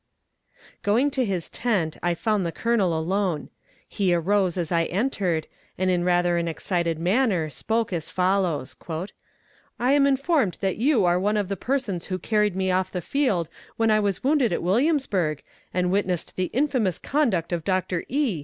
[0.81, 3.49] Going to his tent I found the colonel alone.
[3.87, 5.45] He arose as I entered,
[5.77, 8.75] and in rather an excited manner spoke as follows:
[9.79, 12.99] "I am informed that you are one of the persons who carried me off the
[12.99, 18.39] field when I was wounded at Williamsburg, and witnessed the infamous conduct of Doctor E.